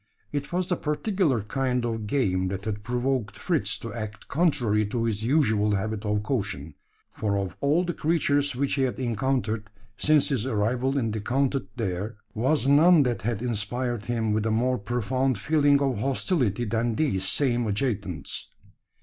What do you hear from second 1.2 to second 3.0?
kind of game that had